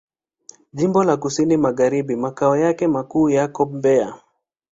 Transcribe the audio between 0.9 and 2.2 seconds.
la Kusini Magharibi